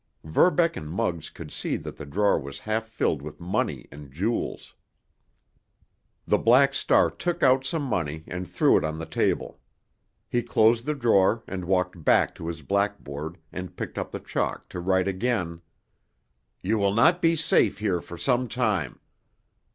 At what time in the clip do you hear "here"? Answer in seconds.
17.77-18.01